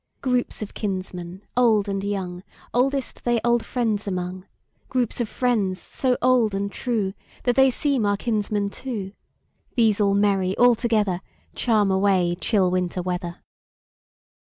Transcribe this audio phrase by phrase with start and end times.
[0.21, 2.41] Groups of kinsmen, old and young,
[2.73, 4.47] Oldest they old friends among;
[4.89, 9.11] Groups of friends, so old and trueThat they seem our kinsmen too;
[9.75, 13.43] These all merry all togetherCharm away chill Winter weather.